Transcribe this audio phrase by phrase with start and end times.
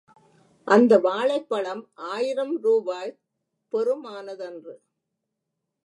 [0.67, 3.19] அந்த வாழைப் பழம் ஆயிரம் ரூபாய்
[3.73, 4.75] பெறுமானதன்று.